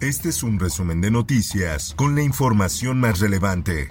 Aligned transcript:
Este 0.00 0.30
es 0.30 0.42
un 0.42 0.58
resumen 0.58 1.00
de 1.00 1.10
noticias 1.10 1.94
con 1.96 2.14
la 2.14 2.22
información 2.22 2.98
más 3.00 3.20
relevante. 3.20 3.88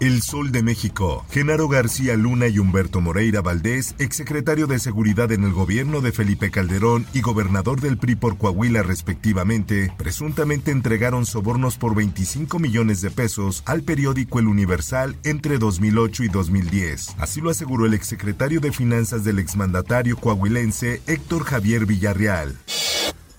El 0.00 0.22
Sol 0.22 0.50
de 0.50 0.62
México. 0.62 1.24
Genaro 1.30 1.68
García 1.68 2.16
Luna 2.16 2.48
y 2.48 2.58
Humberto 2.58 3.00
Moreira 3.00 3.42
Valdés, 3.42 3.94
exsecretario 3.98 4.66
de 4.66 4.78
Seguridad 4.78 5.30
en 5.30 5.44
el 5.44 5.52
gobierno 5.52 6.00
de 6.00 6.10
Felipe 6.10 6.50
Calderón 6.50 7.06
y 7.12 7.20
gobernador 7.20 7.80
del 7.80 7.98
PRI 7.98 8.16
por 8.16 8.38
Coahuila 8.38 8.82
respectivamente, 8.82 9.92
presuntamente 9.98 10.70
entregaron 10.70 11.26
sobornos 11.26 11.76
por 11.76 11.94
25 11.94 12.58
millones 12.58 13.00
de 13.02 13.10
pesos 13.10 13.62
al 13.66 13.82
periódico 13.82 14.40
El 14.40 14.48
Universal 14.48 15.16
entre 15.22 15.58
2008 15.58 16.24
y 16.24 16.28
2010. 16.28 17.16
Así 17.18 17.40
lo 17.40 17.50
aseguró 17.50 17.86
el 17.86 17.94
exsecretario 17.94 18.58
de 18.60 18.72
Finanzas 18.72 19.22
del 19.22 19.38
exmandatario 19.38 20.16
coahuilense 20.16 21.02
Héctor 21.06 21.44
Javier 21.44 21.86
Villarreal. 21.86 22.56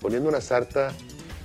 Poniendo 0.00 0.28
una 0.28 0.40
sarta 0.40 0.92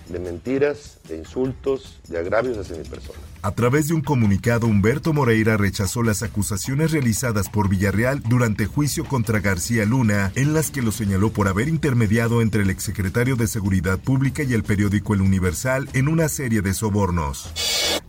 de 0.10 0.20
mentiras, 0.20 0.98
de 1.08 1.18
insultos, 1.18 2.00
de 2.08 2.20
agravios 2.20 2.58
hacia 2.58 2.78
mi 2.78 2.84
persona. 2.84 3.20
A 3.42 3.52
través 3.52 3.88
de 3.88 3.94
un 3.94 4.02
comunicado, 4.02 4.68
Humberto 4.68 5.14
Moreira 5.14 5.56
rechazó 5.56 6.04
las 6.04 6.24
acusaciones 6.24 6.92
realizadas 6.92 7.50
por 7.50 7.70
Villarreal 7.70 8.22
durante 8.24 8.66
juicio 8.66 9.06
contra 9.06 9.40
García 9.40 9.86
Luna, 9.86 10.32
en 10.36 10.54
las 10.54 10.72
que 10.72 10.82
lo 10.82 10.92
señaló 10.92 11.32
por 11.32 11.48
haber 11.48 11.70
intermediado 11.70 12.42
entre 12.42 12.64
el 12.64 12.70
exsecretario 12.70 13.36
de 13.36 13.48
Seguridad 13.48 13.98
Pública 14.00 14.44
y 14.44 14.54
el 14.54 14.64
periódico 14.64 15.14
El 15.14 15.22
Universal 15.22 15.88
en 15.94 16.10
una 16.10 16.28
serie 16.28 16.62
de 16.62 16.74
sobornos. 16.74 17.54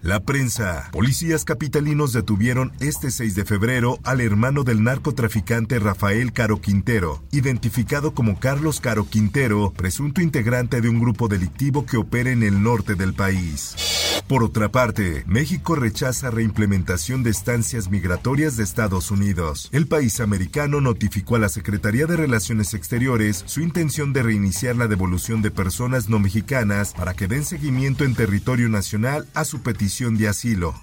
La 0.03 0.21
prensa. 0.21 0.89
Policías 0.93 1.45
capitalinos 1.45 2.15
detuvieron 2.15 2.73
este 2.81 3.11
6 3.11 3.35
de 3.35 3.45
febrero 3.45 3.99
al 4.03 4.23
hermano 4.23 4.65
del 4.65 4.83
narcotraficante 4.83 5.79
Rafael 5.79 6.33
Caro 6.33 6.63
Quintero, 6.63 7.23
identificado 7.33 8.15
como 8.15 8.41
Carlos 8.41 8.81
Caro 8.81 9.07
Quintero, 9.07 9.75
presunto 9.77 10.23
integrante 10.23 10.81
de 10.81 10.89
un 10.89 11.01
grupo 11.01 11.29
delictivo 11.29 11.85
que 11.85 11.99
opera 11.99 12.31
en 12.31 12.43
el 12.43 12.63
norte 12.63 12.95
del 12.95 13.13
país. 13.13 13.77
Por 14.27 14.43
otra 14.45 14.71
parte, 14.71 15.25
México 15.27 15.75
rechaza 15.75 16.31
reimplementación 16.31 17.23
de 17.23 17.31
estancias 17.31 17.91
migratorias 17.91 18.57
de 18.57 18.63
Estados 18.63 19.11
Unidos. 19.11 19.69
El 19.73 19.87
país 19.87 20.21
americano 20.21 20.81
notificó 20.81 21.37
a 21.37 21.41
la 21.41 21.49
Secretaría 21.49 22.07
de 22.07 22.17
Relaciones 22.17 22.73
Exteriores 22.73 23.43
su 23.47 23.61
intención 23.61 24.13
de 24.13 24.23
reiniciar 24.23 24.77
la 24.77 24.87
devolución 24.87 25.43
de 25.43 25.51
personas 25.51 26.09
no 26.09 26.21
mexicanas 26.21 26.95
para 26.95 27.15
que 27.15 27.27
den 27.27 27.45
seguimiento 27.45 28.05
en 28.05 28.15
territorio 28.15 28.69
nacional 28.69 29.27
a 29.35 29.45
su 29.45 29.63
petición 29.63 29.90
de 29.91 30.29
asilo. 30.29 30.75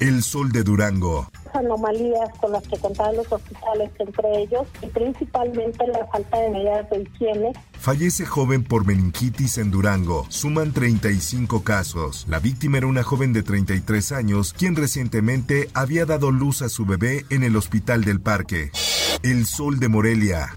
El 0.00 0.24
Sol 0.24 0.50
de 0.50 0.64
Durango. 0.64 1.30
anomalías 1.54 2.30
con 2.40 2.52
las 2.52 2.66
que 2.66 2.76
contaban 2.78 3.16
los 3.16 3.30
hospitales, 3.30 3.90
entre 3.98 4.42
ellos, 4.42 4.66
y 4.82 4.86
principalmente 4.86 5.86
la 5.86 6.04
falta 6.06 6.38
de 6.38 6.50
medidas 6.50 6.90
de 6.90 7.02
higiene. 7.02 7.52
Fallece 7.78 8.26
joven 8.26 8.64
por 8.64 8.84
meningitis 8.84 9.58
en 9.58 9.70
Durango. 9.70 10.26
Suman 10.28 10.72
35 10.72 11.62
casos. 11.62 12.26
La 12.28 12.40
víctima 12.40 12.78
era 12.78 12.88
una 12.88 13.04
joven 13.04 13.32
de 13.32 13.42
33 13.42 14.12
años, 14.12 14.52
quien 14.52 14.74
recientemente 14.74 15.70
había 15.72 16.06
dado 16.06 16.32
luz 16.32 16.62
a 16.62 16.68
su 16.68 16.86
bebé 16.86 17.24
en 17.30 17.44
el 17.44 17.56
hospital 17.56 18.04
del 18.04 18.20
parque. 18.20 18.72
El 19.22 19.46
Sol 19.46 19.78
de 19.78 19.88
Morelia. 19.88 20.56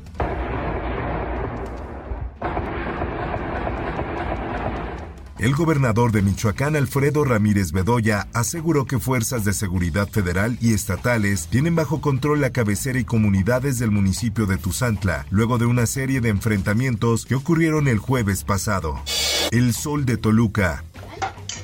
El 5.44 5.56
gobernador 5.56 6.14
de 6.14 6.22
Michoacán, 6.22 6.78
Alfredo 6.78 7.26
Ramírez 7.26 7.74
Bedoya, 7.74 8.30
aseguró 8.32 8.86
que 8.86 8.98
fuerzas 8.98 9.44
de 9.44 9.52
seguridad 9.52 10.08
federal 10.08 10.58
y 10.62 10.74
estatales 10.74 11.48
tienen 11.48 11.76
bajo 11.76 12.00
control 12.00 12.40
la 12.40 12.52
cabecera 12.52 12.98
y 12.98 13.04
comunidades 13.04 13.78
del 13.78 13.92
municipio 13.92 14.46
de 14.46 14.58
Tuzantla, 14.58 15.26
luego 15.32 15.58
de 15.58 15.66
una 15.66 15.86
serie 15.86 16.22
de 16.22 16.30
enfrentamientos 16.30 17.26
que 17.26 17.36
ocurrieron 17.36 17.90
el 17.90 17.98
jueves 17.98 18.46
pasado. 18.46 19.04
El 19.52 19.74
Sol 19.74 20.06
de 20.06 20.16
Toluca. 20.16 20.86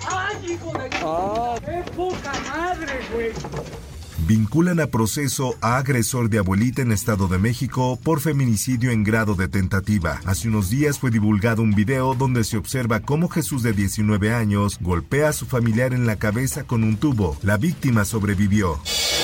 ¡Ay, 0.10 0.56
hijo 0.56 0.74
de... 0.74 0.90
¡Qué 0.90 1.92
poca 1.96 2.34
madre, 2.50 3.00
güey! 3.14 3.32
Vinculan 4.28 4.80
a 4.80 4.88
proceso 4.88 5.56
a 5.62 5.78
agresor 5.78 6.30
de 6.30 6.40
abuelita 6.40 6.82
en 6.82 6.92
Estado 6.92 7.28
de 7.28 7.38
México 7.38 8.00
por 8.04 8.20
feminicidio 8.20 8.92
en 8.92 9.04
grado 9.04 9.36
de 9.36 9.48
tentativa. 9.48 10.20
Hace 10.26 10.50
unos 10.50 10.70
días 10.70 11.00
fue 11.00 11.10
divulgado 11.10 11.62
un 11.62 11.72
video 11.72 12.14
donde 12.14 12.44
se 12.44 12.58
observa 12.58 13.00
cómo 13.00 13.28
Jesús 13.30 13.64
de 13.64 13.74
19 13.74 14.34
años 14.34 14.78
golpea 14.82 15.30
a 15.30 15.34
su 15.34 15.46
familiar 15.46 15.94
en 15.94 16.06
la 16.06 16.18
cabeza 16.18 16.64
con 16.64 16.84
un 16.84 16.98
tubo. 16.98 17.38
La 17.42 17.58
víctima 17.58 18.06
sobrevivió. 18.06 18.80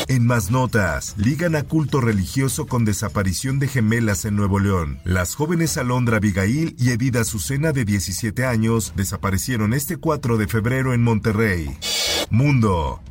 En 0.07 0.25
más 0.25 0.51
notas, 0.51 1.15
ligan 1.17 1.55
a 1.55 1.63
culto 1.63 1.99
religioso 1.99 2.67
con 2.67 2.85
desaparición 2.85 3.59
de 3.59 3.67
gemelas 3.67 4.25
en 4.25 4.35
Nuevo 4.35 4.59
León. 4.59 4.99
Las 5.03 5.35
jóvenes 5.35 5.77
Alondra 5.77 6.17
Abigail 6.17 6.75
y 6.77 6.91
Edida 6.91 7.21
Azucena 7.21 7.71
de 7.71 7.85
17 7.85 8.45
años 8.45 8.93
desaparecieron 8.95 9.73
este 9.73 9.97
4 9.97 10.37
de 10.37 10.47
febrero 10.47 10.93
en 10.93 11.03
Monterrey. 11.03 11.77
Mundo. 12.29 13.01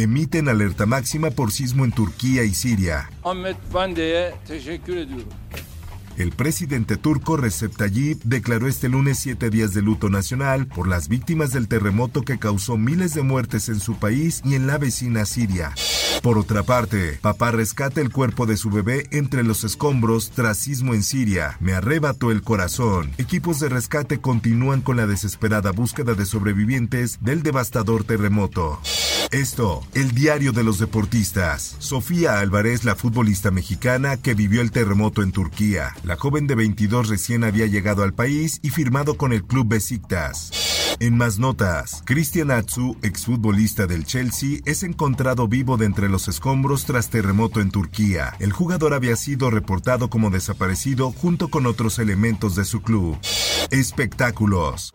Emiten 0.00 0.48
alerta 0.48 0.86
máxima 0.86 1.30
por 1.30 1.52
sismo 1.52 1.84
en 1.84 1.92
Turquía 1.92 2.42
y 2.44 2.54
Siria. 2.54 3.10
El 6.16 6.32
presidente 6.32 6.96
turco 6.96 7.36
Recep 7.36 7.76
Tayyip 7.76 8.22
declaró 8.24 8.66
este 8.66 8.88
lunes 8.88 9.18
siete 9.18 9.50
días 9.50 9.74
de 9.74 9.82
luto 9.82 10.08
nacional 10.08 10.66
por 10.66 10.88
las 10.88 11.08
víctimas 11.08 11.52
del 11.52 11.68
terremoto 11.68 12.22
que 12.22 12.38
causó 12.38 12.78
miles 12.78 13.12
de 13.12 13.22
muertes 13.22 13.68
en 13.68 13.78
su 13.78 13.96
país 13.96 14.40
y 14.42 14.54
en 14.54 14.66
la 14.66 14.78
vecina 14.78 15.26
Siria. 15.26 15.74
Por 16.22 16.38
otra 16.38 16.62
parte, 16.62 17.18
papá 17.20 17.50
rescata 17.50 18.00
el 18.00 18.10
cuerpo 18.10 18.46
de 18.46 18.56
su 18.56 18.70
bebé 18.70 19.06
entre 19.10 19.42
los 19.42 19.64
escombros 19.64 20.30
tras 20.30 20.56
sismo 20.56 20.94
en 20.94 21.02
Siria. 21.02 21.58
Me 21.60 21.74
arrebató 21.74 22.30
el 22.30 22.40
corazón. 22.40 23.10
Equipos 23.18 23.60
de 23.60 23.68
rescate 23.68 24.18
continúan 24.18 24.80
con 24.80 24.96
la 24.96 25.06
desesperada 25.06 25.72
búsqueda 25.72 26.14
de 26.14 26.24
sobrevivientes 26.24 27.18
del 27.20 27.42
devastador 27.42 28.04
terremoto. 28.04 28.80
Esto, 29.32 29.86
el 29.94 30.10
diario 30.10 30.50
de 30.50 30.64
los 30.64 30.80
deportistas. 30.80 31.76
Sofía 31.78 32.40
Álvarez, 32.40 32.82
la 32.84 32.96
futbolista 32.96 33.52
mexicana 33.52 34.16
que 34.16 34.34
vivió 34.34 34.60
el 34.60 34.72
terremoto 34.72 35.22
en 35.22 35.30
Turquía. 35.30 35.94
La 36.02 36.16
joven 36.16 36.48
de 36.48 36.56
22 36.56 37.08
recién 37.08 37.44
había 37.44 37.66
llegado 37.66 38.02
al 38.02 38.12
país 38.12 38.58
y 38.60 38.70
firmado 38.70 39.16
con 39.16 39.32
el 39.32 39.44
club 39.44 39.68
Besiktas. 39.68 40.50
En 40.98 41.16
más 41.16 41.38
notas, 41.38 42.02
Cristian 42.04 42.50
Atsu, 42.50 42.96
exfutbolista 43.02 43.86
del 43.86 44.04
Chelsea, 44.04 44.58
es 44.64 44.82
encontrado 44.82 45.46
vivo 45.46 45.76
de 45.76 45.86
entre 45.86 46.08
los 46.08 46.26
escombros 46.26 46.84
tras 46.84 47.08
terremoto 47.08 47.60
en 47.60 47.70
Turquía. 47.70 48.34
El 48.40 48.52
jugador 48.52 48.94
había 48.94 49.14
sido 49.14 49.48
reportado 49.50 50.10
como 50.10 50.30
desaparecido 50.30 51.12
junto 51.12 51.48
con 51.48 51.66
otros 51.66 52.00
elementos 52.00 52.56
de 52.56 52.64
su 52.64 52.82
club. 52.82 53.16
Espectáculos. 53.70 54.92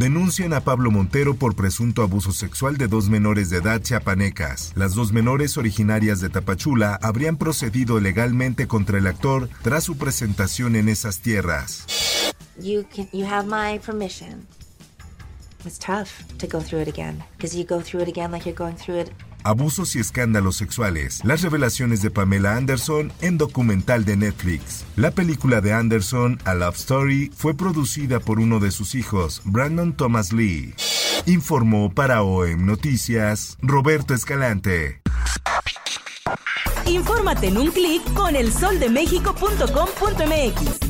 Denuncian 0.00 0.54
a 0.54 0.60
Pablo 0.60 0.90
Montero 0.90 1.34
por 1.34 1.54
presunto 1.54 2.02
abuso 2.02 2.32
sexual 2.32 2.78
de 2.78 2.88
dos 2.88 3.10
menores 3.10 3.50
de 3.50 3.58
edad 3.58 3.82
chiapanecas. 3.82 4.72
Las 4.74 4.94
dos 4.94 5.12
menores 5.12 5.58
originarias 5.58 6.20
de 6.20 6.30
Tapachula 6.30 6.98
habrían 7.02 7.36
procedido 7.36 8.00
legalmente 8.00 8.66
contra 8.66 8.98
el 8.98 9.06
actor 9.06 9.50
tras 9.62 9.84
su 9.84 9.98
presentación 9.98 10.76
en 10.76 10.88
esas 10.88 11.20
tierras. 11.20 11.86
You 12.58 12.84
can 12.94 13.08
you 13.12 13.26
have 13.26 13.46
my 13.46 13.78
permission. 13.78 14.46
It's 15.66 15.78
tough 15.78 16.24
to 16.38 16.46
go 16.46 16.60
through 16.60 16.82
it 16.82 16.88
again 16.88 17.22
because 17.36 17.54
you 17.54 17.66
go 17.66 17.82
through 17.82 18.02
it 18.02 18.08
again 18.08 18.30
like 18.32 18.48
you're 18.48 18.56
going 18.56 18.76
through 18.76 19.00
it 19.00 19.10
Abusos 19.44 19.96
y 19.96 20.00
escándalos 20.00 20.56
sexuales. 20.56 21.20
Las 21.24 21.42
revelaciones 21.42 22.02
de 22.02 22.10
Pamela 22.10 22.56
Anderson 22.56 23.12
en 23.20 23.38
documental 23.38 24.04
de 24.04 24.16
Netflix. 24.16 24.84
La 24.96 25.10
película 25.10 25.60
de 25.60 25.72
Anderson, 25.72 26.38
A 26.44 26.54
Love 26.54 26.76
Story, 26.76 27.30
fue 27.34 27.54
producida 27.54 28.20
por 28.20 28.40
uno 28.40 28.60
de 28.60 28.70
sus 28.70 28.94
hijos, 28.94 29.42
Brandon 29.44 29.94
Thomas 29.94 30.32
Lee. 30.32 30.74
Informó 31.26 31.92
para 31.92 32.22
OEM 32.22 32.64
Noticias, 32.66 33.58
Roberto 33.62 34.14
Escalante. 34.14 35.00
Infórmate 36.86 37.48
en 37.48 37.58
un 37.58 37.70
clic 37.70 38.02
con 38.14 38.34
elsoldemexico.com.mx. 38.34 40.89